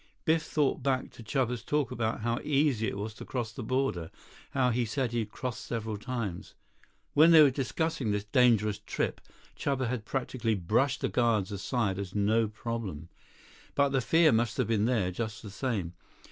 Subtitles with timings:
[0.25, 4.09] Biff thought back to Chuba's talk about how easy it was to cross the border,
[4.49, 6.55] how he said he'd crossed several times.
[7.13, 9.21] When they were discussing this dangerous trip,
[9.55, 13.09] Chuba had practically brushed the guards aside as no problem.
[13.75, 15.93] But the fear must have been there, just the same.